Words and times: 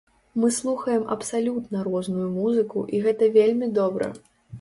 Мы 0.43 0.47
слухаем 0.59 1.03
абсалютна 1.15 1.83
розную 1.87 2.25
музыку 2.37 2.85
і 2.95 3.03
гэта 3.05 3.29
вельмі 3.37 3.69
добра! 3.77 4.09